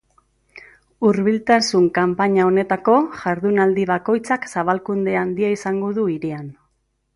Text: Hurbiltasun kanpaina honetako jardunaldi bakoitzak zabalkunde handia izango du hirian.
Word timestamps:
Hurbiltasun 1.09 1.85
kanpaina 1.97 2.47
honetako 2.47 2.97
jardunaldi 3.19 3.85
bakoitzak 3.93 4.51
zabalkunde 4.57 5.17
handia 5.23 5.55
izango 5.61 5.95
du 6.01 6.11
hirian. 6.17 6.53